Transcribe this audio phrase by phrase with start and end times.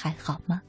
[0.00, 0.62] 还好吗？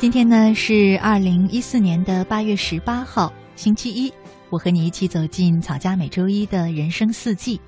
[0.00, 4.12] 今天呢是二零一四年的八月十八号，星期一。
[4.50, 7.60] 我和你一起走进草家每周一的人生四季。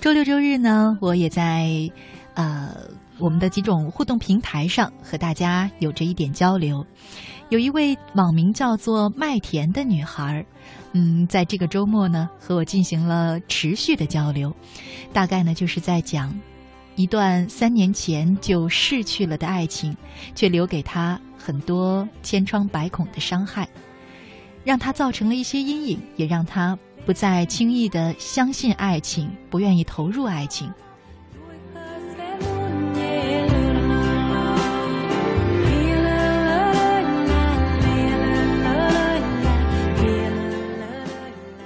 [0.00, 1.90] 周六周日呢，我也在
[2.34, 2.74] 呃
[3.18, 6.84] 我们的几种互动平台上和大家有着一点交流。
[7.48, 10.44] 有一位网名叫做麦田的女孩，
[10.92, 14.54] 嗯，在这个周末呢和我进行了持续的交流，
[15.12, 16.38] 大概呢就是在讲
[16.96, 19.96] 一段三年前就逝去了的爱情，
[20.34, 23.68] 却留给她很多千疮百孔的伤害，
[24.64, 26.78] 让她造成了一些阴影，也让她。
[27.06, 30.72] 不再轻易的相信爱情，不愿意投入爱情。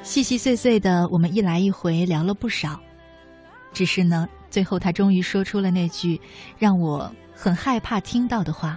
[0.03, 2.81] 细细碎碎的，我们一来一回聊了不少。
[3.73, 6.21] 只是呢，最后他终于说出了那句
[6.59, 8.77] 让我很害怕听到的话。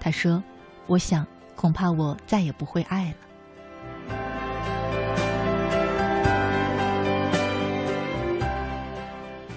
[0.00, 0.42] 他说
[0.88, 3.14] ：“我想，恐怕我再也不会爱了。”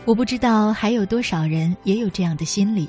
[0.05, 2.87] 我不知道还有多少人也有这样的心理，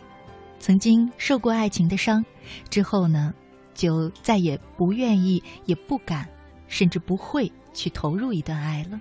[0.59, 2.23] 曾经受过爱情的伤，
[2.69, 3.33] 之后呢，
[3.75, 6.29] 就再也不愿意、也不敢，
[6.69, 9.01] 甚至不会去投入一段爱了。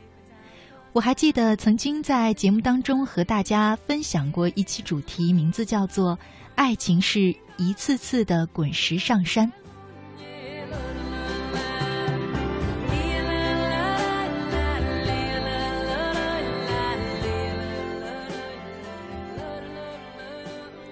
[0.94, 6.18] 我还记得曾经在节目当中和大家分享过一期主题，名字叫做
[6.56, 9.52] “爱情是一次次的滚石上山”。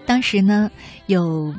[0.06, 0.70] 当时呢，
[1.08, 1.56] 有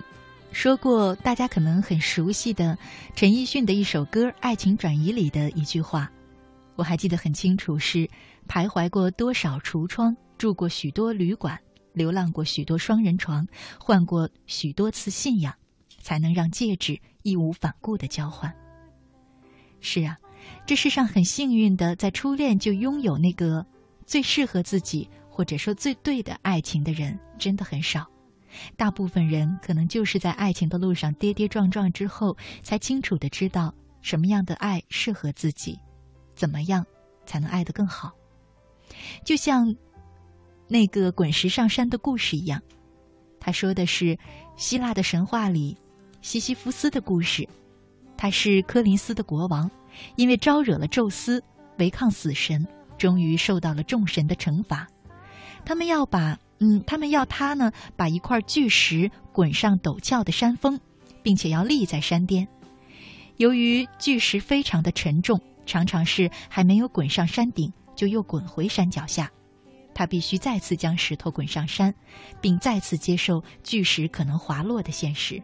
[0.52, 2.78] 说过大家可能很熟悉的
[3.14, 6.10] 陈奕迅的一首歌《爱情转移》里的一句话，
[6.76, 8.08] 我还记得很清楚，是
[8.46, 11.58] 徘徊过多少橱窗，住过许多旅馆，
[11.92, 13.46] 流浪过许多双人床，
[13.80, 15.52] 换过许多次信仰，
[16.00, 18.54] 才能让戒指义无反顾的交换。
[19.80, 20.18] 是啊，
[20.66, 23.66] 这世上很幸运的，在初恋就拥有那个
[24.06, 28.06] 最适合自己或者说最对的爱情的人，真的很少。
[28.76, 35.78] 大部分人可能就是在爱情的路上跌跌撞撞之后，才清楚的知道什么样的爱适合自己，
[36.34, 36.84] 怎么样
[37.26, 38.12] 才能爱得更好。
[39.24, 39.66] 就像
[40.68, 42.60] 那个滚石上山的故事一样，
[43.40, 44.18] 他说的是
[44.56, 45.76] 希腊的神话里
[46.20, 47.48] 西西弗斯的故事。
[48.16, 49.70] 他是科林斯的国王，
[50.16, 51.42] 因为招惹了宙斯，
[51.78, 52.64] 违抗死神，
[52.96, 54.86] 终于受到了众神的惩罚。
[55.64, 56.38] 他们要把。
[56.60, 60.78] 嗯，他们要他呢，把一块巨石滚上陡峭的山峰，
[61.22, 62.46] 并且要立在山巅。
[63.36, 69.30] 由于巨石非常的沉重，常常是还没有滚上山顶，就又滚回山脚下。
[69.92, 71.94] 他必须再次将石头滚上山，
[72.40, 75.42] 并再次接受巨石可能滑落的现实。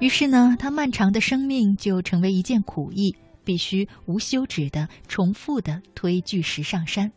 [0.00, 7.10] 于是呢，他漫长的生命就成为一件苦役，必须无休止的、重复的推巨石上山。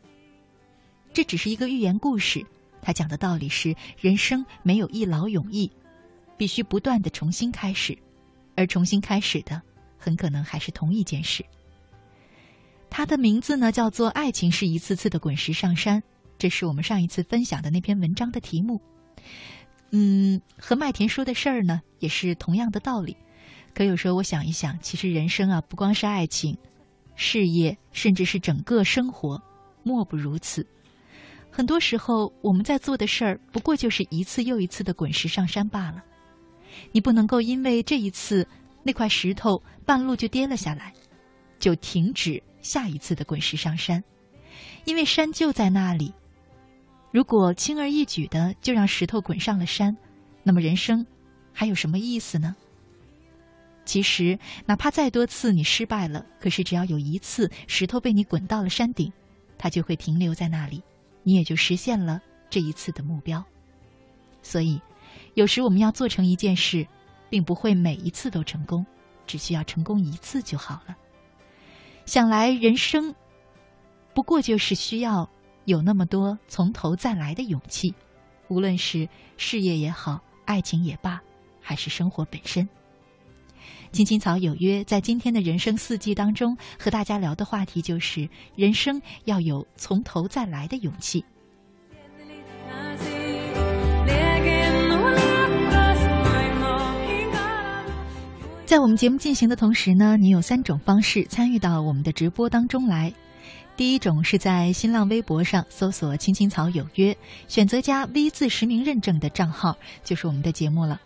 [1.14, 2.46] 这只是一个寓言故事，
[2.82, 5.72] 他讲的道理是：人生没有一劳永逸，
[6.38, 7.98] 必须不断的重新开始，
[8.56, 9.62] 而重新开始的
[9.98, 11.44] 很可能还是同一件事。
[12.90, 16.00] 他的名字呢，叫做《爱情是一次次的滚石上山》，
[16.38, 18.80] 这是我们上一次分享的那篇文章的题目。
[19.92, 23.18] 嗯，和麦田说的事儿呢，也是同样的道理。
[23.74, 26.58] 可有时候我想一想，其实人生啊，不光是爱情、
[27.16, 29.42] 事业，甚至是整个生活，
[29.84, 30.66] 莫不如此。
[31.52, 36.04] 很多时候，我们在做的事儿，不过就是一次又一次的滚石上山罢了。
[36.92, 38.48] 你不能够因为这一次
[38.84, 40.94] 那块石头半路就跌了下来，
[41.58, 44.04] 就停止下一次的滚石上山，
[44.86, 46.14] 因为山就在那里。
[47.12, 49.98] 如果轻而易举的就让石头滚上了山，
[50.44, 51.06] 那么人生
[51.52, 52.56] 还有什么意思呢？
[53.84, 59.12] 其实，哪怕再多次你失败了，可是只要有一次石头被你滚到了山顶。
[59.58, 60.84] 它就会停留在那里，
[61.28, 63.44] 你也就实现了这一次的目标。
[64.42, 64.80] 所以，
[65.34, 66.88] 有时我们要做成一件事，
[67.30, 68.86] 并不会每一次都成功，
[69.26, 70.96] 只需要成功一次就好了。
[72.06, 73.14] 想来，人生
[74.14, 75.30] 不过就是需要
[75.66, 77.94] 有那么多从头再来的勇气，
[78.48, 81.22] 无论是事业也好，爱情也罢，
[81.60, 82.70] 还是生活本身。
[83.92, 91.24] 青青草有约，在今天的人生四季当中，和大家聊的话题就是人生要有从头再来的勇气。
[98.66, 103.14] 在我们节目进行的同时呢，你有三种方式参与到我们的直播当中来。
[103.78, 107.16] 第一种是在新浪微博上搜索“青青草有约”，
[107.48, 111.00] 选择加 V 字实名认证的账号，就是我们的节目了。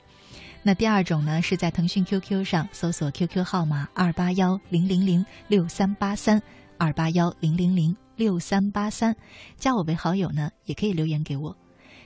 [0.64, 6.42] 那第二种呢，是在腾讯 QQ 上搜索 QQ 号码二八幺零零零六三八三
[6.78, 9.16] 二八幺零零零六三八三，
[9.58, 11.58] 加我为好友呢，也可以留言给我。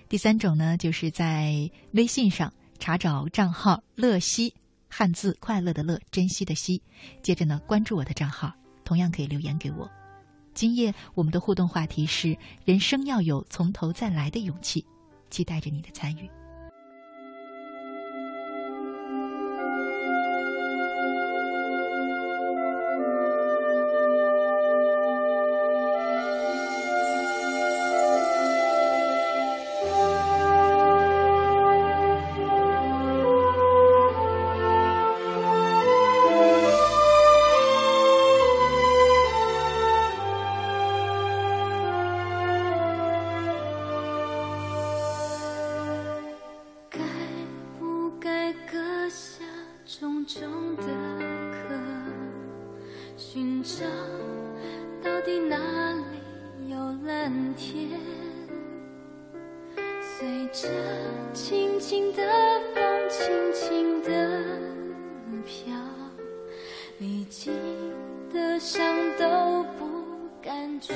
[0.08, 4.54] 第三种呢，就是在微信上查找账号“乐西”，
[4.88, 6.82] 汉字快乐的乐，珍惜的惜，
[7.22, 8.54] 接着呢关注我的账号，
[8.86, 9.90] 同样可以留言给我。
[10.54, 14.86] 今夜我们的互动话题是：人生要有从头再来的勇气，
[15.30, 16.30] 期待着你的参与。
[61.88, 62.24] 轻的
[62.74, 64.10] 风，轻轻的
[65.46, 65.72] 飘，
[66.98, 67.54] 离经
[68.34, 68.84] 的伤
[69.20, 69.86] 都不
[70.42, 70.96] 感觉。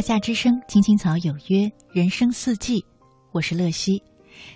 [0.00, 2.82] 华夏之声，青青草有约，人生四季，
[3.32, 4.02] 我是乐西。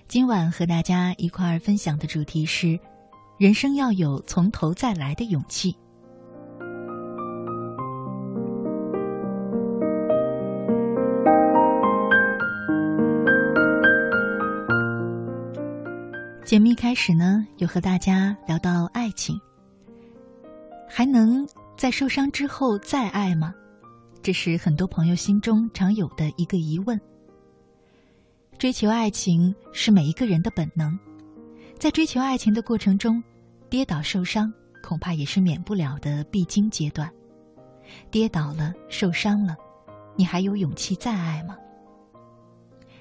[0.08, 2.80] 今晚和大家一块儿分享的主题是：
[3.36, 5.76] 人生要有从头再来的勇气。
[16.46, 19.38] 节目一开始呢，有和大家聊到爱情，
[20.88, 21.46] 还能
[21.76, 23.54] 在受伤之后再爱吗？
[24.24, 26.98] 这是很多朋友心中常有的一个疑问。
[28.56, 30.98] 追求爱情是每一个人的本能，
[31.78, 33.22] 在追求爱情的过程中，
[33.68, 34.50] 跌倒受伤
[34.82, 37.12] 恐怕也是免不了的必经阶段。
[38.10, 39.58] 跌倒了，受伤了，
[40.16, 41.58] 你还有勇气再爱吗？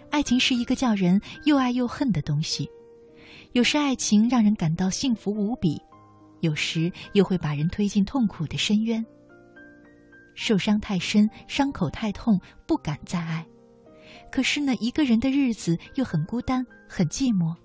[0.10, 2.70] 爱情是一个叫人又爱又恨的东西，
[3.54, 5.82] 有时爱情让人感到幸福无比，
[6.42, 9.06] 有时又会把人推进痛苦的深渊。
[10.36, 13.46] 受伤太深，伤口太痛，不敢再爱。
[14.32, 17.56] 可是呢，一个人的日子又很孤单，很寂寞，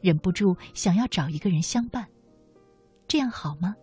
[0.00, 2.06] 忍不住想要找一个人相伴。
[3.08, 3.74] 这样好吗？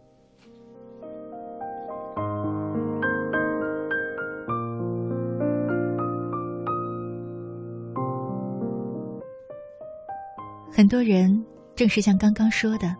[10.71, 12.95] 很多人正是像刚刚说的，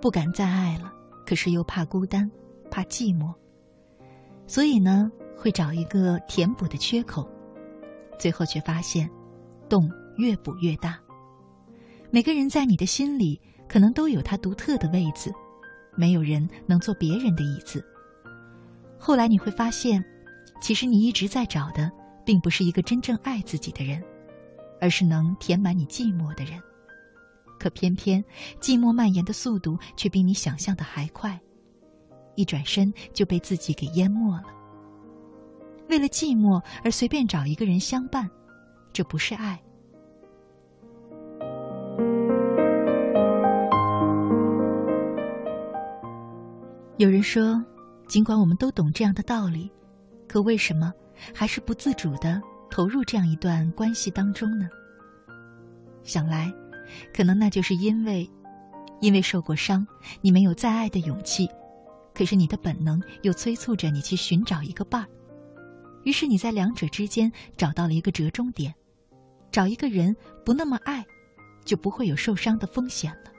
[0.00, 0.92] 不敢再爱了，
[1.24, 2.28] 可是又怕孤单，
[2.70, 3.32] 怕寂寞。
[4.46, 7.28] 所以呢，会找一个填补的缺口，
[8.18, 9.10] 最后却发现，
[9.68, 10.98] 洞越补越大。
[12.10, 15.32] 每个人在你的心里，可能都有他独特的位子，
[15.96, 17.84] 没有人能坐别人的椅子。
[18.98, 20.04] 后来你会发现，
[20.60, 21.90] 其实你一直在找的，
[22.24, 24.02] 并不是一个真正爱自己的人，
[24.80, 26.60] 而是能填满你寂寞的人。
[27.58, 28.22] 可偏偏，
[28.60, 31.40] 寂寞蔓延的速度却比你想象的还快。
[32.34, 34.42] 一转身就被自己给淹没了。
[35.88, 38.28] 为了寂寞而随便找一个人相伴，
[38.92, 39.60] 这不是爱。
[46.96, 47.62] 有人说，
[48.06, 49.70] 尽管我们都懂这样的道理，
[50.28, 50.92] 可为什么
[51.34, 54.68] 还是不自主的投入这样一段关系当中呢？
[56.02, 56.52] 想来，
[57.12, 58.30] 可能那就是因为，
[59.00, 59.86] 因为受过伤，
[60.20, 61.48] 你没有再爱的勇气。
[62.14, 65.08] 可是你的本能又催促着你去寻找一个伴儿，
[66.04, 68.72] 于是你在两者之间找到了一个折中点，
[69.50, 71.04] 找一个人不那么爱，
[71.64, 73.32] 就不会有受伤的风险了。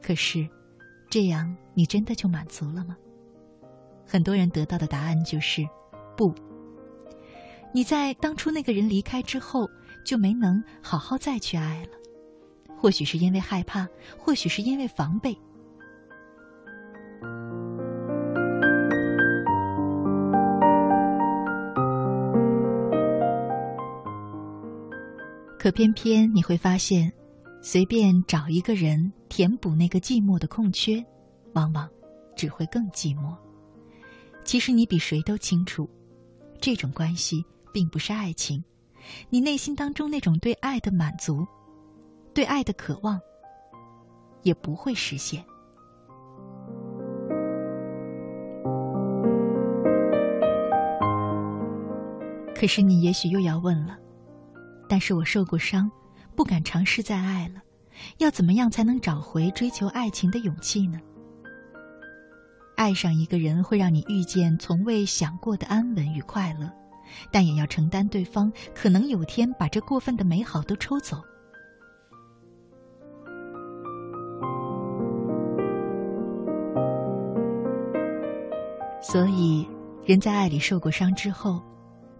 [0.00, 0.48] 可是，
[1.10, 2.96] 这样你真的就满足了吗？
[4.06, 5.62] 很多人得到的答案就是
[6.16, 6.34] 不。
[7.72, 9.68] 你在当初那个人离开之后，
[10.04, 11.90] 就没能好好再去爱了，
[12.76, 13.86] 或许是因为害怕，
[14.18, 15.38] 或许是因为防备。
[25.60, 27.12] 可偏偏你会发现，
[27.60, 31.04] 随便找一个人填补那个寂寞的空缺，
[31.52, 31.86] 往往
[32.34, 33.36] 只会更寂寞。
[34.42, 35.86] 其实你比谁都清楚，
[36.62, 38.64] 这种关系并不是爱情，
[39.28, 41.46] 你内心当中那种对爱的满足，
[42.32, 43.20] 对爱的渴望，
[44.40, 45.44] 也不会实现。
[52.54, 53.98] 可是你也许又要问了。
[54.90, 55.88] 但是我受过伤，
[56.34, 57.62] 不敢尝试再爱了。
[58.18, 60.98] 要怎么样才能找回追求爱情的勇气呢？
[62.76, 66.68] 爱上一个人会让你遇见从未想过的安稳与快乐，
[67.30, 71.22] 但也要承担对方可能有天把这过分的美好都抽走。
[79.00, 79.68] 所以，
[80.04, 81.62] 人在爱里受过伤之后，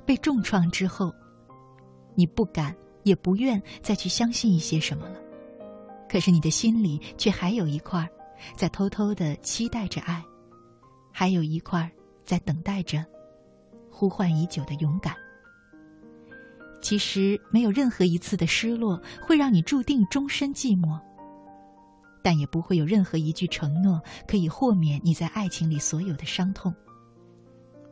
[0.06, 1.12] 被重创之后。
[2.20, 5.18] 你不敢，也不愿再去相信一些什么了，
[6.06, 8.06] 可是你的心里却还有一块，
[8.54, 10.22] 在偷偷的期待着爱，
[11.10, 11.90] 还有一块
[12.26, 13.02] 在等待着
[13.90, 15.14] 呼唤已久的勇敢。
[16.82, 21.00] 其实没有任何一次的失落会让你注定终身寂寞，
[22.22, 23.98] 但也不会有任何一句承诺
[24.28, 26.74] 可以豁免你在爱情里所有的伤痛。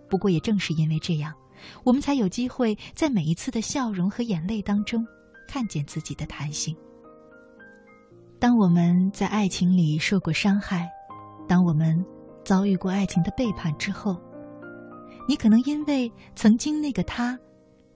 [0.07, 1.35] 不过也正是因为这样。
[1.85, 5.07] 我们才有机会在每一次的笑容和眼泪当中，
[5.47, 6.77] 看见自己的弹性。
[8.39, 10.89] 当我们在爱情里受过伤害，
[11.49, 12.05] 当我们
[12.45, 14.17] 遭遇过爱情的背叛之后，
[15.29, 17.39] 你可能因为曾经那个他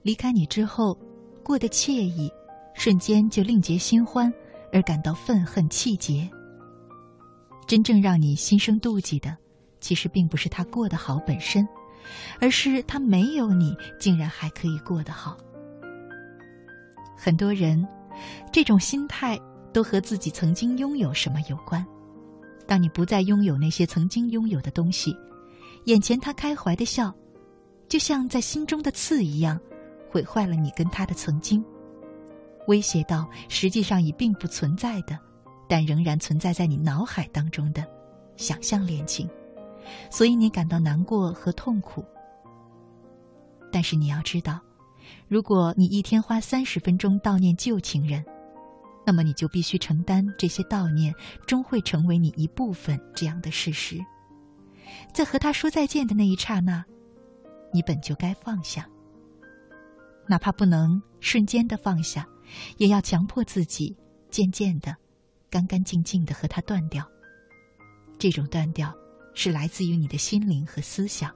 [0.01, 0.97] 离开你之后
[1.43, 2.31] 过得惬意，
[2.73, 4.31] 瞬间就另结新欢，
[4.71, 6.29] 而感到愤恨气结。
[7.65, 9.37] 真正让你心生妒忌的，
[9.79, 11.65] 其实并不是他过得好本身。
[12.39, 15.37] 而是他没有你，竟然还可以过得好。
[17.17, 17.87] 很多人，
[18.51, 19.39] 这种心态
[19.71, 21.85] 都和自己曾经拥有什么有关。
[22.65, 25.15] 当你不再拥有那些曾经拥有的东西，
[25.85, 27.13] 眼前他开怀的笑，
[27.87, 29.59] 就像在心中的刺一样，
[30.09, 31.63] 毁坏了你跟他的曾经，
[32.67, 35.19] 威胁到实际上已并不存在的，
[35.67, 37.85] 但仍然存在在你脑海当中的
[38.37, 39.29] 想象恋情，
[40.09, 42.03] 所以你感到难过和痛苦。
[43.71, 44.61] 但是你要知道，
[45.27, 48.23] 如果你一天花三十分钟悼念旧情人，
[49.05, 51.13] 那么你就必须承担这些悼念
[51.47, 53.99] 终会成为你一部分这样的事实。
[55.11, 56.85] 在和他说再见的那一刹那，
[57.73, 58.87] 你本就该放下，
[60.27, 62.27] 哪怕不能瞬间的放下，
[62.77, 63.97] 也要强迫自己
[64.29, 64.95] 渐渐的、
[65.49, 67.03] 干干净净的和他断掉。
[68.19, 68.93] 这种断掉
[69.33, 71.31] 是来自于你的心灵和思想，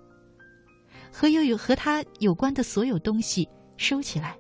[1.12, 4.38] 和有有和他有关的所有东西收起来，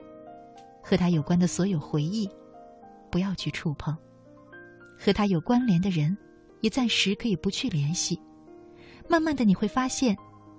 [0.83, 2.29] 和他有关的所有回忆
[3.11, 3.95] 不要去触碰，
[4.97, 6.15] 和他有关联的人
[6.61, 8.19] 也暂时可以不去联系。
[9.09, 10.15] 慢慢的，你会发现，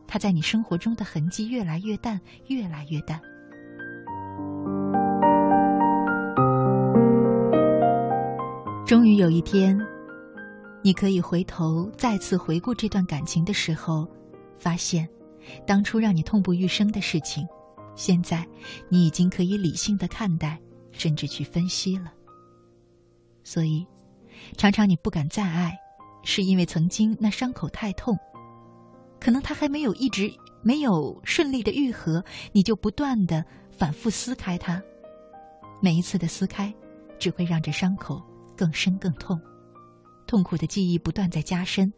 [0.07, 3.21] 他在你生活中的痕迹越来越淡，越来越淡。
[8.87, 9.79] 终于有一天，
[10.83, 14.09] 你可以回头再次回顾这段感情的时候，
[14.59, 15.09] 发现，
[15.67, 17.47] 当初让你痛不欲生的事情，
[17.97, 18.47] 现在
[18.89, 20.59] 你已经可以理性的看待，
[20.93, 22.13] 甚至去分析了。
[23.43, 23.87] 所以，
[24.57, 25.77] 常常你不敢再爱，
[26.23, 28.17] 是因为曾经那伤口太痛。
[29.21, 33.45] 可能他还没有一直没有顺利的愈合，你就不断的
[33.77, 34.81] 反复撕开它，
[35.83, 36.73] 每一次的撕开，
[37.19, 38.23] 只会让这伤口
[38.57, 39.41] 更深更痛，
[40.29, 41.91] 痛苦的记忆不断在加深，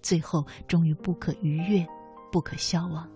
[0.00, 1.86] 最后终于不可逾越，
[2.32, 3.06] 不可消亡。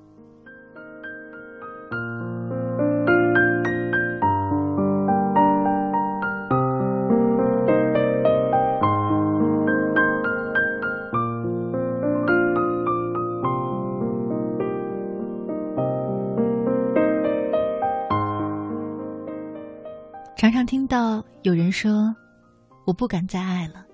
[20.36, 22.14] 常常听到有人说
[22.86, 23.86] ：“我不敢再爱了，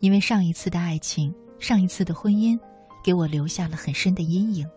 [0.00, 2.58] 因为上一次的爱情、上一次的婚姻，
[3.04, 4.68] 给我留下了很深的阴影。”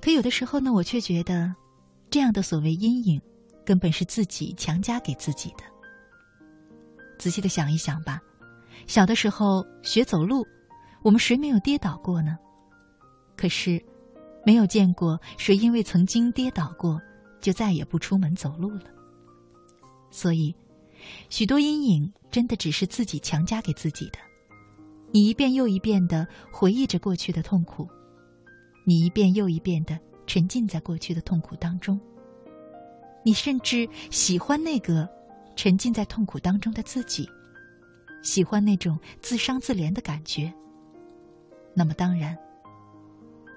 [0.00, 1.54] 可有的时候呢，我却觉得，
[2.10, 3.20] 这样的所谓阴影，
[3.64, 5.64] 根本是自己强加给自己的。
[7.18, 8.20] 仔细的想一想吧，
[8.86, 10.46] 小的时候学走路，
[11.02, 12.36] 我们谁没有跌倒过呢？
[13.36, 13.82] 可是，
[14.44, 17.00] 没有见过谁因为曾经跌倒过，
[17.40, 18.84] 就再也不出门走路了。
[20.10, 20.54] 所以，
[21.30, 24.18] 许多阴影真的只是自己强加给自己的。
[25.12, 27.88] 你一遍又一遍的回忆着过去的痛苦，
[28.84, 32.00] 你一遍又一遍的沉浸在过去的痛苦当中。
[33.24, 35.08] 你甚至喜欢那个
[35.54, 37.30] 沉浸在痛苦当中的自己，
[38.20, 40.52] 喜欢那种自伤自怜的感觉。
[41.72, 42.36] 那么，当然，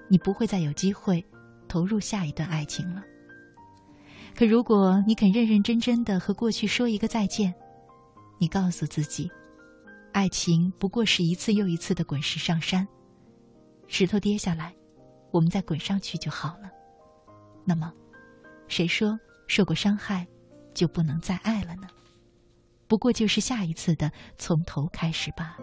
[0.06, 1.24] 你不会再有机会
[1.66, 3.02] 投入下一段爱情了。
[4.36, 7.52] 可如果你肯认认真真的和过去说一个再见，
[8.38, 9.30] 你告诉自己，
[10.12, 12.86] 爱情不过是一次又一次的滚石上山，
[13.88, 14.74] 石头跌下来，
[15.32, 16.70] 我们再滚上去就好了。
[17.64, 17.92] 那么，
[18.68, 20.26] 谁说受过伤害
[20.72, 21.88] 就不能再爱了呢？
[22.86, 25.58] 不过就是下一次的从头开始吧。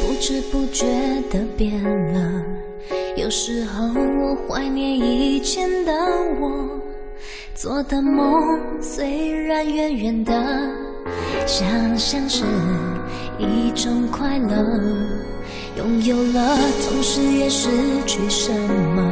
[0.00, 0.86] 不知不觉
[1.30, 2.42] 的变了，
[3.16, 3.84] 有时候
[4.20, 5.92] 我怀念以前的
[6.40, 6.80] 我，
[7.54, 8.32] 做的梦
[8.80, 10.32] 虽然远远的，
[11.46, 12.44] 想象是
[13.38, 14.56] 一种快乐，
[15.76, 16.56] 拥有了，
[16.88, 17.68] 同时也失
[18.06, 18.52] 去什
[18.94, 19.02] 么，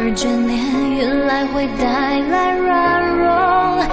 [0.00, 3.84] 而眷恋原来会带来软弱，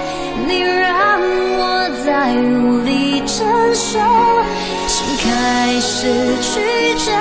[0.47, 1.19] 你让
[1.59, 3.99] 我再无力承受。
[5.43, 6.07] 开始
[6.41, 6.61] 曲
[6.99, 7.11] 折，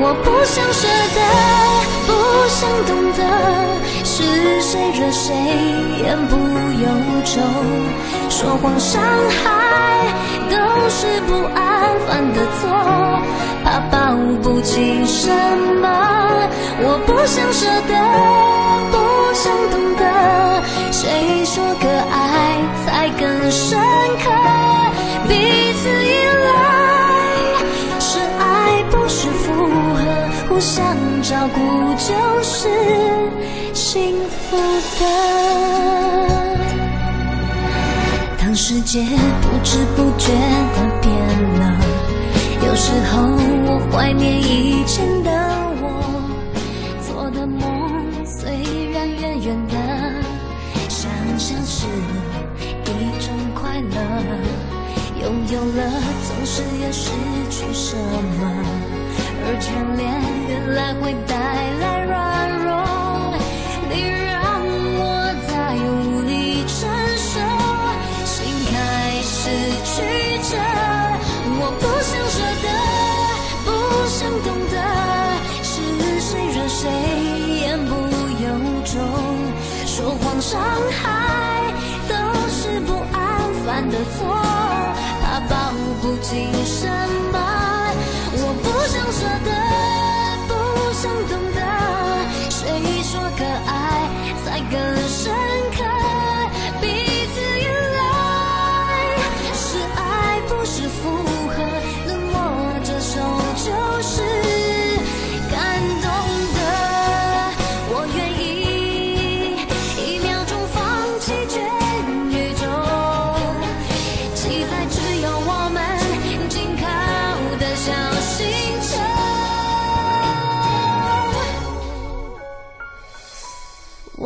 [0.00, 1.20] 我不想舍得，
[2.08, 2.10] 不
[2.48, 3.20] 想懂得，
[4.02, 4.16] 是
[4.62, 5.36] 谁惹谁
[6.02, 6.32] 言不
[6.80, 6.88] 由
[7.26, 7.36] 衷，
[8.30, 9.02] 说谎伤
[9.44, 9.44] 害
[10.48, 10.56] 都
[10.88, 12.64] 是不安犯的错，
[13.62, 15.28] 怕抱不紧什
[15.82, 15.86] 么，
[16.80, 17.92] 我不想舍得，
[18.90, 18.96] 不
[19.34, 20.02] 想懂得，
[20.90, 23.78] 谁说个爱才更深
[24.24, 24.30] 刻，
[31.98, 32.68] 就是
[33.74, 34.56] 幸福
[35.00, 35.02] 的。
[38.38, 40.32] 当世界不知不觉
[40.74, 41.10] 的变
[41.58, 41.62] 了，
[42.66, 43.22] 有时候
[43.66, 45.30] 我怀念以前的
[45.82, 45.84] 我，
[47.02, 47.60] 做的梦
[48.24, 48.48] 虽
[48.92, 49.74] 然远远的，
[50.88, 51.86] 想想是
[52.86, 52.88] 一
[53.20, 53.96] 种快乐。
[55.20, 55.80] 拥有了，
[56.22, 57.10] 总是要失
[57.50, 57.96] 去什
[58.38, 58.40] 么，
[59.50, 60.04] 而眷恋
[60.46, 61.32] 原来会带
[61.80, 62.12] 来软
[62.60, 62.68] 弱。
[63.88, 64.60] 你让
[65.00, 65.00] 我
[65.48, 66.76] 再无力承
[67.16, 67.40] 受，
[68.26, 68.36] 心
[68.70, 68.76] 开
[69.22, 69.48] 始
[69.86, 69.96] 曲
[70.50, 70.97] 折。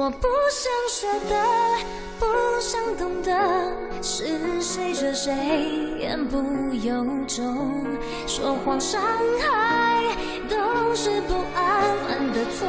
[0.03, 1.37] 我不想舍得，
[2.19, 2.27] 不
[2.61, 3.31] 想懂得，
[4.03, 5.33] 是谁惹谁
[6.01, 6.43] 言不
[6.75, 7.87] 由衷，
[8.27, 9.01] 说谎伤
[9.39, 10.03] 害
[10.49, 12.67] 都是不安分的错，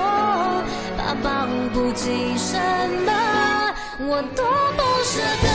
[0.96, 2.56] 怕保不紧什
[3.04, 3.12] 么，
[4.02, 4.46] 我多
[4.78, 5.50] 不舍得，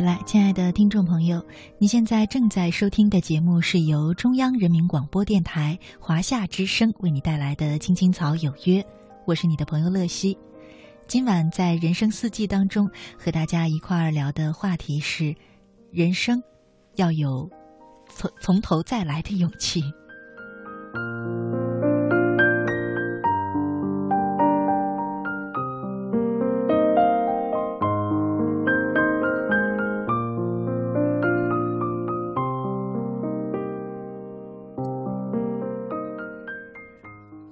[0.00, 1.42] 来，亲爱的听众朋友。
[1.78, 8.82] 你现在正在收听的节目是由中央人民广播电台华夏之声为你带来的《青青草有约》，
[9.26, 10.36] 我是你的朋友乐西。
[11.06, 15.34] 今晚在人生四季当中和大家一块儿聊的话题是：
[15.90, 16.42] 人生
[16.96, 17.48] 要有
[18.08, 19.82] 从从头再来的勇气。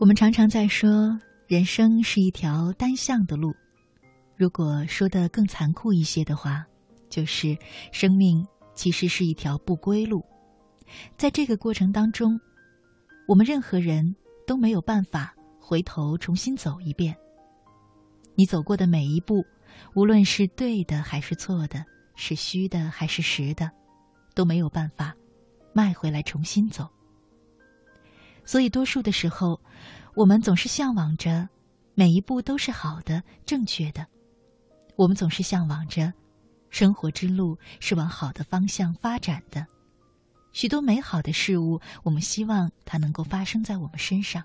[0.06, 3.52] 我们常常在说，人生是一条单向的路。
[4.36, 6.64] 如果说的更残酷一些的话，
[7.10, 7.58] 就是
[7.90, 10.24] 生命其实是一条不归路。
[11.18, 12.38] 在这个过程当中，
[13.26, 14.14] 我们任何人
[14.46, 17.12] 都没有办法回头重新走一遍。
[18.36, 19.44] 你走过的每一步，
[19.96, 23.68] 无论是对的还是错的，是虚的还是实的，
[24.36, 25.16] 都没有办法
[25.72, 26.88] 迈回来重新走。
[28.46, 29.60] 所以，多数的时候，
[30.14, 31.48] 我们总是向往着
[31.94, 34.06] 每一步都是好的、正确的。
[34.96, 36.12] 我们总是向往着
[36.70, 39.66] 生活之路是往好的方向发展的。
[40.52, 44.42] 许多美好的事物，我们希望它能够发生在我们身上。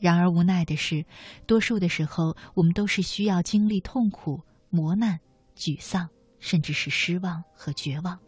[0.00, 1.04] 然而，无奈的是，
[1.44, 5.18] 多数的时候，我们都是需要经历痛苦、磨难、
[5.56, 8.18] 沮丧，甚至是失望和绝望。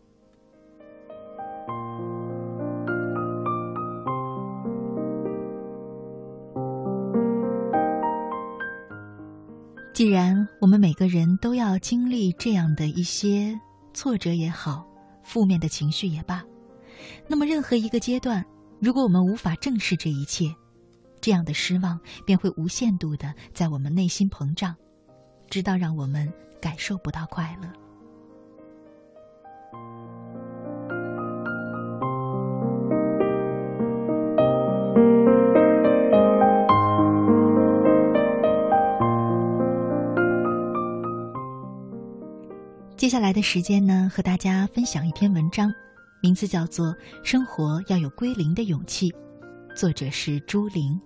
[10.01, 13.61] 既然我们每个人都要经历这样的一些
[13.93, 14.83] 挫折也好，
[15.23, 16.43] 负面的情绪也罢，
[17.29, 18.43] 那么任何一个阶段，
[18.81, 20.47] 如果我们无法正视这一切，
[21.21, 24.75] 这样的失望便会无限度的在我们内心膨胀，
[25.51, 26.33] 直到让我们
[26.63, 27.69] 感受不到快乐。
[43.11, 45.69] 接下来的时间呢，和大家分享一篇文章，
[46.23, 46.87] 名字叫做
[47.25, 49.11] 《生活要有归零的勇气》，
[49.75, 50.97] 作者是朱玲。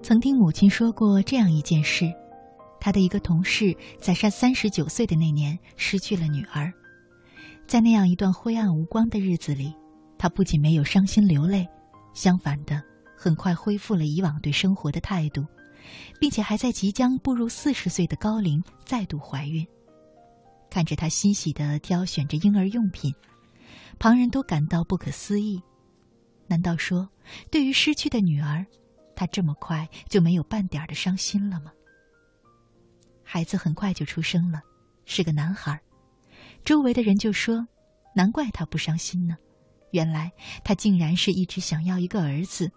[0.00, 2.04] 曾听母亲说过这样一件事。
[2.84, 6.70] 他的一个同事在他三十九岁的那年失去了女儿，
[7.66, 9.74] 在那样一段灰暗无光的日子里，
[10.18, 11.66] 他不仅没有伤心流泪，
[12.12, 12.82] 相反的，
[13.16, 15.46] 很快恢复了以往对生活的态度，
[16.20, 19.66] 并且还在即将步入四十岁的高龄再度怀孕。
[20.68, 23.10] 看着她欣喜的挑选着婴儿用品，
[23.98, 25.58] 旁人都感到不可思议。
[26.46, 27.08] 难道说，
[27.50, 28.66] 对于失去的女儿，
[29.16, 31.72] 她这么快就没有半点的伤心了吗？
[33.24, 34.62] 孩子很快就出生了，
[35.04, 35.80] 是个男孩。
[36.64, 37.66] 周围的人就说
[38.14, 39.36] ：“难怪他不伤心呢，
[39.90, 40.30] 原来
[40.62, 42.70] 他竟然是一直想要一个儿子。”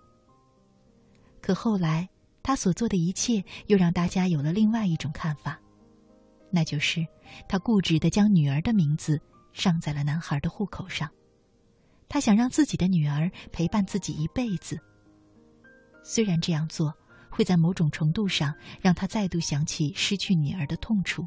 [1.42, 2.10] 可后来，
[2.42, 5.60] 他所做的一切又让大家有了另外一种看法。
[6.50, 7.06] 那就是，
[7.48, 9.22] 他固执的将女儿的名字
[9.54, 11.10] 上在了男孩的户口上，
[12.10, 14.80] 他想让自己的女儿陪伴自己一辈子。
[16.04, 16.94] 虽然这样做
[17.38, 21.24] 会在某种程度上让他再度想起失去女儿的痛楚，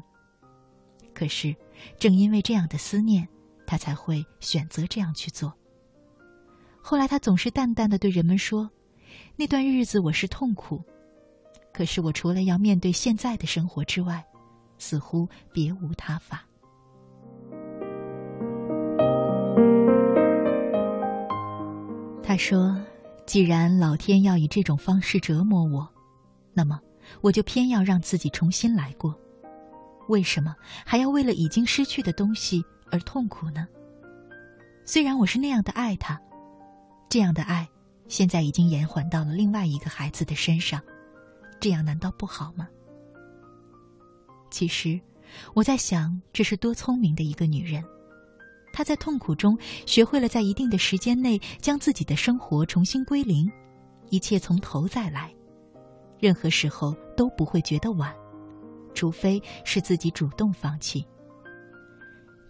[1.13, 1.55] 可是，
[1.97, 3.25] 正因为这样的思念，
[3.65, 5.53] 他才会选择这样去做。
[6.81, 8.69] 后来，他总是淡淡的对人们说
[9.37, 10.83] ：“那段日子我是痛苦，
[11.71, 14.21] 可是我除了要面对现在的生活之外。”
[14.77, 16.43] 似乎别无他法。
[22.23, 22.75] 他说
[23.27, 25.87] ：“既然老天要以这种方式折磨我，
[26.53, 26.79] 那么
[27.21, 29.17] 我就偏要让自己重新来过。
[30.07, 33.67] 为什么还要为了已经失去的东西而痛苦呢？
[34.83, 36.19] 虽然我是那样的爱他，
[37.09, 37.69] 这样的爱
[38.07, 40.81] 现在已经延缓到了另外一个孩子的身上，
[41.59, 42.67] 这样难道不好吗？”
[44.51, 44.99] 其实，
[45.53, 47.81] 我在想，这是多聪明的一个女人。
[48.73, 53.49] 她在痛苦中学会了在一定的时间内将自己的生活重新归零，
[54.09, 55.33] 一切从头再来，
[56.21, 58.15] 任何时候都不会觉得晚，
[58.93, 61.05] 除非是自己主动放弃。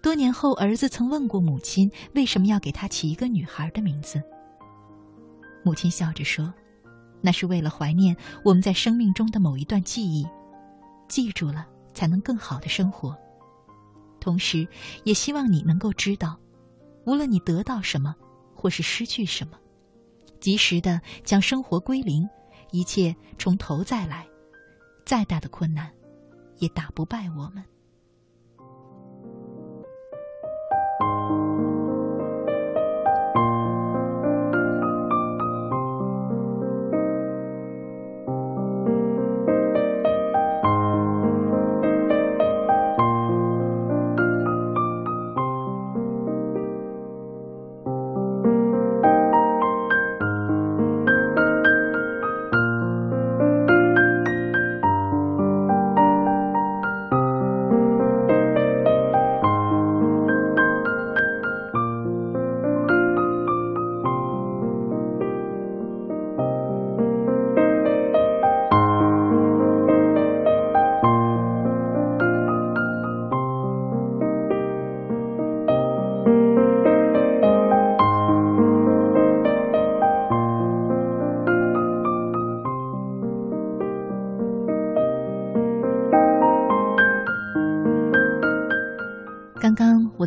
[0.03, 4.21] 多年后，儿子曾问过母亲为什么要给他起一个女孩的名字，
[5.63, 6.53] 母亲笑着说
[7.21, 10.27] ：“那是为了怀念我们在生命中的某一段记忆，
[11.07, 13.13] 记住了。”才能更好的生活，
[14.21, 14.65] 同时，
[15.03, 16.39] 也希望你能够知道，
[17.05, 18.15] 无论你得到什么，
[18.55, 19.60] 或是失去什么，
[20.39, 22.25] 及时的将生活归零，
[22.71, 24.27] 一切从头再来，
[25.05, 25.91] 再大的困难，
[26.57, 27.63] 也打不败我们。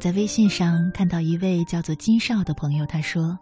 [0.05, 3.39] 在微信上看到一位叫做金少的朋友，他说：“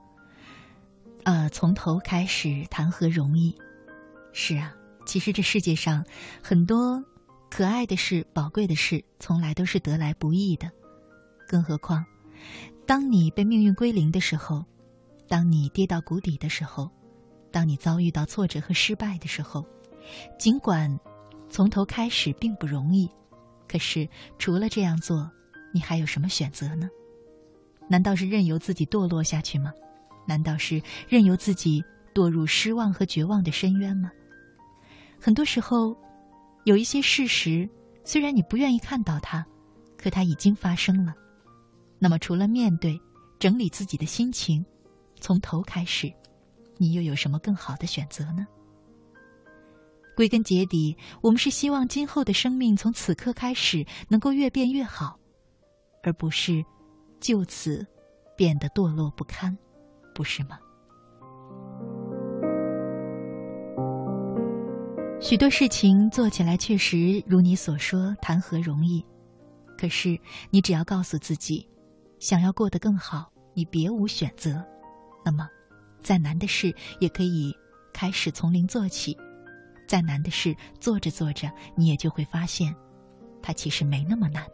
[1.27, 3.53] 呃，从头开始谈何容易？
[4.33, 4.73] 是啊，
[5.05, 6.07] 其实这世界上
[6.41, 7.03] 很多
[7.51, 10.71] 可爱的事、宝贵的事，从来都是得来不易的。
[11.49, 12.07] 更何况，
[12.87, 14.65] 当你被命运归零的时候，
[15.27, 16.89] 当你跌到谷底的时候，
[17.51, 19.67] 当你遭遇到挫折和失败的时候，
[20.39, 20.97] 尽管
[21.51, 23.11] 从头开始并不容易，
[23.67, 25.29] 可是除了这样做。”
[25.73, 26.89] 你还有什么选择呢？
[27.89, 29.73] 难道是任由自己堕落下去吗？
[30.27, 31.83] 难道是任由自己
[32.15, 34.11] 堕入失望和绝望的深渊吗？
[35.21, 35.97] 很多时候，
[36.65, 37.69] 有一些事实，
[38.05, 39.45] 虽然你不愿意看到它，
[39.97, 41.15] 可它已经发生了。
[41.99, 43.01] 那么，除了面对、
[43.39, 44.65] 整理自己的心情，
[45.21, 46.13] 从头开始，
[46.79, 48.47] 你又有什么更好的选择呢？
[50.15, 55.19] 归根结底，我们是希望今后的生命从此刻开始能够越变越好。
[56.03, 56.65] 而不是
[57.21, 57.87] 就此
[58.37, 59.57] 变得堕落不堪，
[60.15, 60.59] 不是吗？
[65.21, 69.05] 许多事情做起来确实如你所说，谈何容易？
[69.79, 70.19] 可是
[70.51, 71.67] 你只要告诉自己，
[72.19, 74.65] 想要过得更好，你别无选择。
[75.25, 75.49] 那么，
[76.03, 77.55] 再难的事也可以
[77.93, 79.17] 开始从零做起；
[79.87, 82.75] 再难的事做着做着，你也就会发现，
[83.41, 84.45] 它其实没那么难。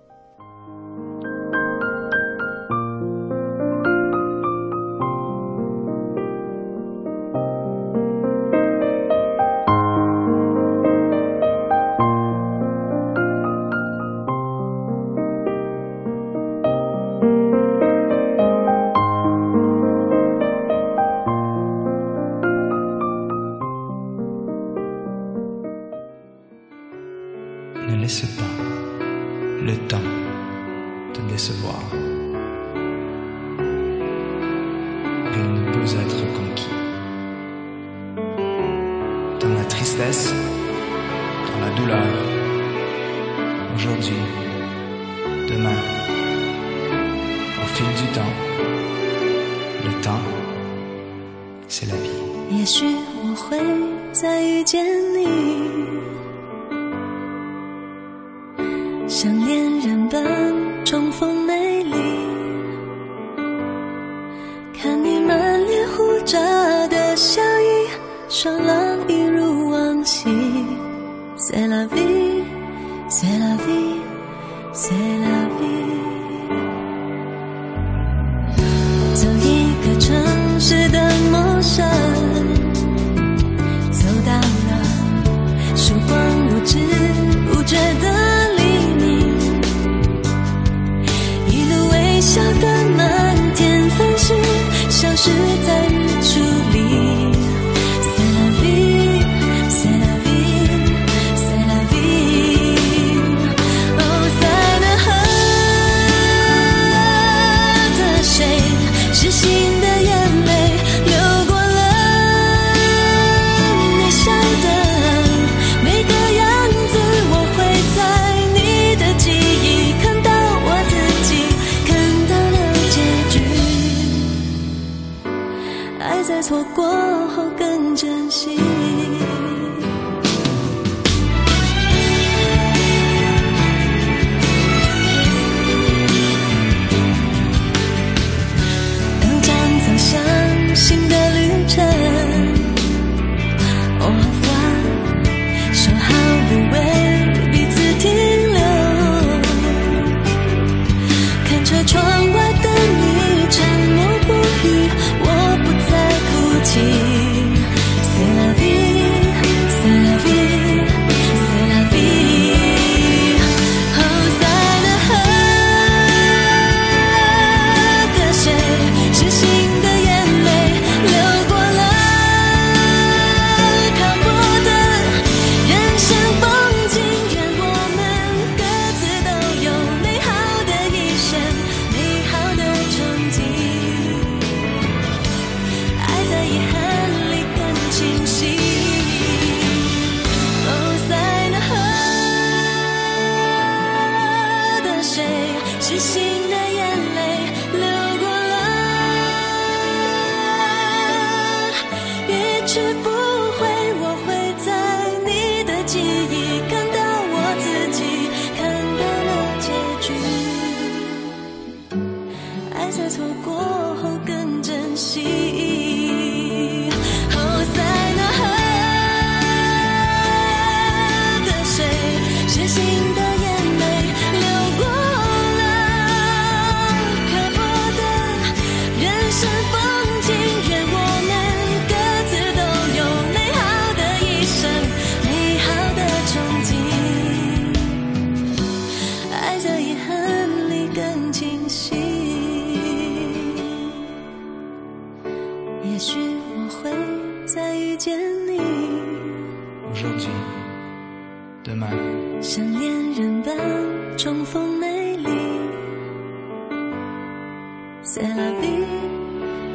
[258.11, 258.87] C'est la vie,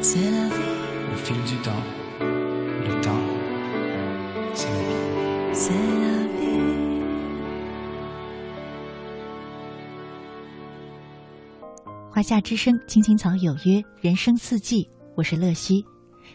[0.00, 0.74] c'est la vie,
[1.12, 1.70] au fil du temps,
[2.18, 3.12] le temps,
[4.52, 5.54] c'est la vie.
[5.54, 6.42] c'est la vie。
[12.10, 15.84] 华夏之声《青青草有约》，人生四季，我是乐西。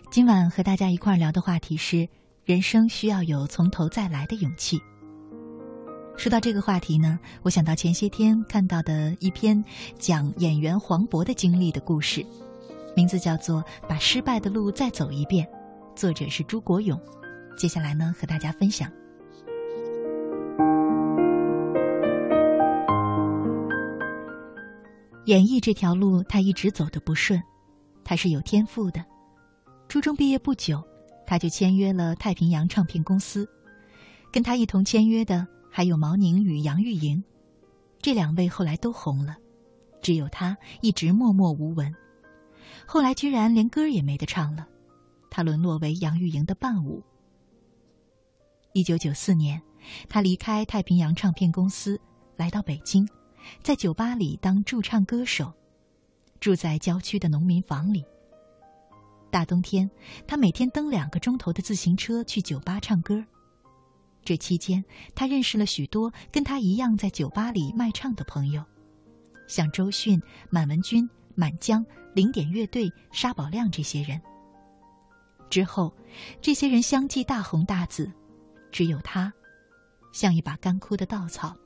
[0.10, 2.08] 今晚和大家一块儿聊的话题是：
[2.46, 4.80] 人生需要有从头再来的勇气。
[6.20, 9.64] 说到这个话题呢，我想到前些天看到的一篇
[9.98, 12.26] 讲演员黄渤的经历的故事，
[12.94, 15.48] 名字叫做《把失败的路再走一遍》，
[15.96, 17.00] 作者是朱国勇。
[17.58, 18.92] 接下来呢，和大家分享。
[25.24, 27.42] 演艺这条路，他一直走的不顺。
[28.04, 29.06] 他是有天赋的，
[29.88, 30.84] 初中毕业不久，
[31.26, 33.48] 他就签约了太平洋唱片公司。
[34.34, 37.24] 跟他一同签约的还有毛宁与杨钰莹，
[38.02, 39.38] 这两位后来都红了，
[40.02, 41.94] 只有他一直默默无闻。
[42.86, 44.68] 后来居然连歌也没得唱了，
[45.30, 47.04] 他沦落为杨钰莹的伴舞。
[48.74, 49.62] 一九九四年，
[50.08, 52.00] 他离开太平洋唱片公司，
[52.36, 53.08] 来到北京，
[53.62, 55.54] 在酒吧里当驻唱歌手，
[56.40, 58.04] 住在郊区的农民房里。
[59.32, 59.90] 大冬天，
[60.26, 63.24] 他每天蹬两个钟头的自行车去酒吧唱歌。
[64.30, 68.64] 这期间，他认识了许多跟他一样在酒吧里卖唱的朋友，
[69.48, 70.22] 像周迅、
[70.52, 74.22] 满文军、满江、零点乐队、沙宝亮这些人。
[75.50, 75.92] 之后，
[76.44, 78.12] 这些人相继大红大紫，
[78.72, 79.34] 只有他，
[80.14, 81.58] 像一把干枯的稻草，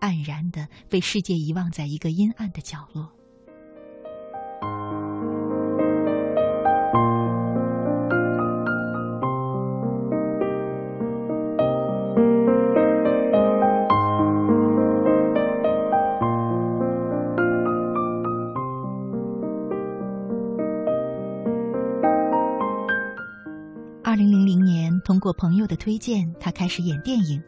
[0.00, 3.12] 黯然的被世界遗忘在一个阴暗的角落。
[25.32, 27.42] 朋友的推荐，他开始演电影。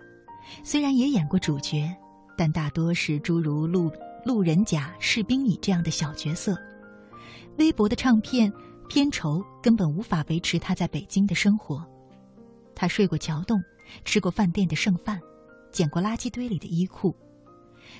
[0.62, 1.94] 虽然也演过主角，
[2.36, 3.90] 但大多是诸如路
[4.24, 6.56] 路人甲、士兵乙这样的小角色。
[7.58, 8.52] 微薄的唱片
[8.88, 11.84] 片酬根本无法维持他在北京的生活。
[12.74, 13.62] 他睡过桥洞，
[14.04, 15.20] 吃过饭店的剩饭，
[15.70, 17.14] 捡过垃圾堆里的衣裤。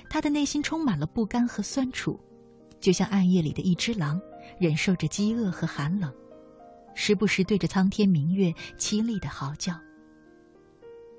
[0.09, 2.19] 他的内心充满了不甘和酸楚，
[2.79, 4.19] 就像暗夜里的一只狼，
[4.59, 6.13] 忍受着饥饿和寒冷。
[6.95, 9.79] 时不时对着苍天明月凄厉的嚎叫。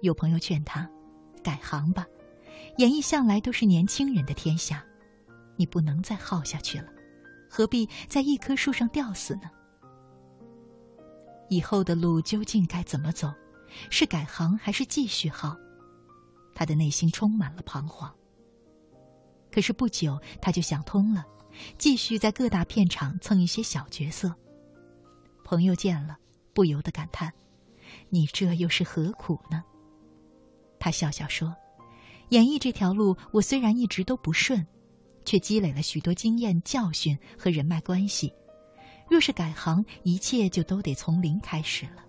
[0.00, 0.88] 有朋友劝他，
[1.42, 2.06] 改行吧，
[2.78, 4.84] 演艺向来都是年轻人的天下，
[5.56, 6.88] 你不能再耗下去了，
[7.48, 9.50] 何必在一棵树上吊死呢？
[11.48, 13.32] 以后的路究竟该怎么走？
[13.90, 15.56] 是改行还是继续耗？
[16.54, 18.12] 他的内心充满了彷徨。
[19.52, 21.24] 可是不久他就想通了，
[21.78, 24.34] 继续在各大片场蹭一些小角色。
[25.46, 26.18] 朋友见了，
[26.52, 27.32] 不由得感叹
[28.10, 29.62] ：“你这又是何苦呢？”
[30.80, 31.54] 他笑笑说
[32.30, 34.66] ：“演艺这条路，我虽然一直都不顺，
[35.24, 38.32] 却积累了许多经验、教训和人脉关系。
[39.08, 42.02] 若是改行，一切就都得从零开始了。”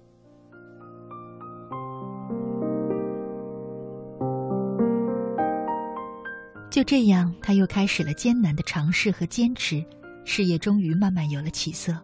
[6.71, 9.85] 就这样，他又开始了艰难的尝试和坚持，
[10.25, 11.95] 事业终于慢慢有了起色。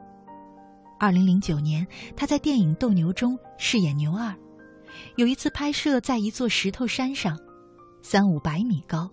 [1.03, 1.85] 二零零九年，
[2.15, 4.33] 他在电影《斗牛》中饰演牛二。
[5.17, 7.37] 有一次拍摄在一座石头山上，
[8.01, 9.11] 三五百米高，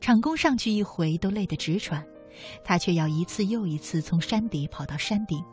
[0.00, 2.06] 场工上去一回都累得直喘，
[2.62, 5.44] 他却要一次又一次从山底跑到山顶，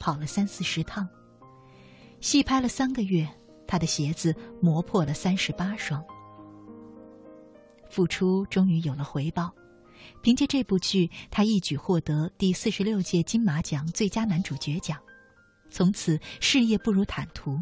[0.00, 1.08] 跑了三四十趟。
[2.20, 3.24] 戏拍了三个月，
[3.68, 6.04] 他的鞋子磨破了三十八双。
[7.88, 9.54] 付出终于有了回报。
[10.22, 14.96] 凭借这部剧，他一举获得第四十六届金马奖最佳男主角奖，
[15.68, 17.60] 从此事业步入坦途。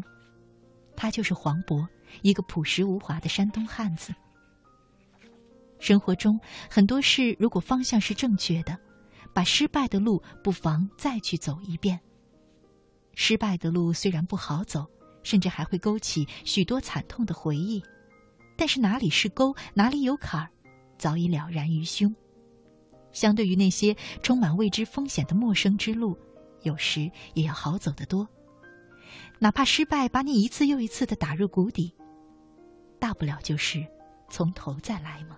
[0.95, 1.87] 他就是黄渤，
[2.21, 4.13] 一个朴实无华的山东汉子。
[5.79, 6.39] 生活中
[6.69, 8.77] 很多事，如果方向是正确的，
[9.33, 11.99] 把失败的路不妨再去走一遍。
[13.15, 14.85] 失败的路虽然不好走，
[15.23, 17.81] 甚至还会勾起许多惨痛的回忆，
[18.55, 20.47] 但是哪里是沟，哪里有坎儿，
[20.99, 22.13] 早已了然于胸。
[23.13, 26.17] 相对于那些充满未知风险的陌生之路，
[26.61, 28.27] 有时也要好走得多。
[29.39, 31.93] 哪怕失败把你一次又一次的打入谷底，
[32.99, 33.85] 大不了就是
[34.29, 35.37] 从头再来嘛。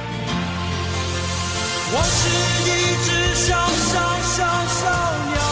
[1.93, 2.29] 我是
[2.63, 4.79] 一只小小小小
[5.27, 5.50] 鸟，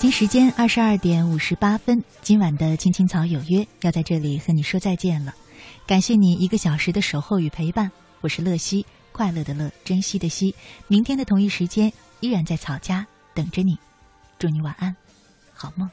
[0.00, 5.34] 京时间二十二点五十八分，今晚的青青草有约要在这里和你说再见了。
[5.86, 7.92] 感谢你一个小时的守候与陪伴，
[8.22, 10.54] 我是乐西，快乐的乐，珍惜的惜。
[10.88, 13.78] 明天的同一时间依然在草家等着你，
[14.38, 14.96] 祝你晚安，
[15.52, 15.86] 好梦。